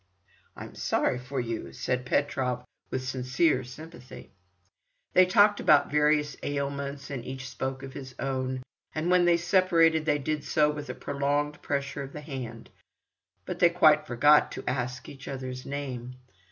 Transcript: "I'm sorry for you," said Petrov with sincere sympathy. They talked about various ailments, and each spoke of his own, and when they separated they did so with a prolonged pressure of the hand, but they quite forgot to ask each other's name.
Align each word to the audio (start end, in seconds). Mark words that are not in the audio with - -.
"I'm 0.57 0.73
sorry 0.73 1.19
for 1.19 1.39
you," 1.39 1.73
said 1.73 2.07
Petrov 2.07 2.65
with 2.89 3.07
sincere 3.07 3.63
sympathy. 3.63 4.31
They 5.13 5.27
talked 5.27 5.59
about 5.59 5.91
various 5.91 6.35
ailments, 6.41 7.11
and 7.11 7.23
each 7.23 7.47
spoke 7.47 7.83
of 7.83 7.93
his 7.93 8.15
own, 8.17 8.63
and 8.95 9.11
when 9.11 9.25
they 9.25 9.37
separated 9.37 10.05
they 10.05 10.17
did 10.17 10.43
so 10.43 10.71
with 10.71 10.89
a 10.89 10.95
prolonged 10.95 11.61
pressure 11.61 12.01
of 12.01 12.13
the 12.13 12.21
hand, 12.21 12.71
but 13.45 13.59
they 13.59 13.69
quite 13.69 14.07
forgot 14.07 14.51
to 14.53 14.67
ask 14.67 15.07
each 15.07 15.27
other's 15.27 15.67
name. 15.67 16.15